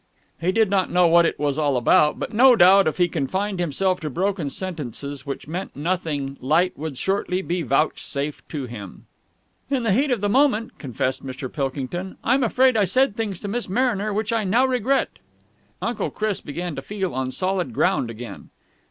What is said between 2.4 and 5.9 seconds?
doubt if he confined himself to broken sentences which meant